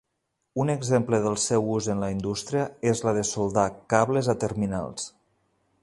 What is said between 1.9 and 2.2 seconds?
en la